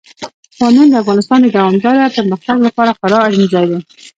[0.59, 3.79] بامیان د افغانستان د دوامداره پرمختګ لپاره خورا اړین ځای دی.